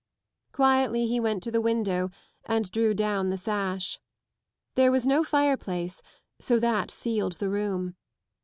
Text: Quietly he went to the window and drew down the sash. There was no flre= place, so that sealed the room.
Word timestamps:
Quietly 0.51 1.05
he 1.05 1.19
went 1.19 1.43
to 1.43 1.51
the 1.51 1.61
window 1.61 2.09
and 2.45 2.71
drew 2.71 2.91
down 2.95 3.29
the 3.29 3.37
sash. 3.37 3.99
There 4.73 4.91
was 4.91 5.05
no 5.05 5.23
flre= 5.23 5.59
place, 5.59 6.01
so 6.39 6.57
that 6.57 6.89
sealed 6.89 7.33
the 7.33 7.49
room. 7.49 7.95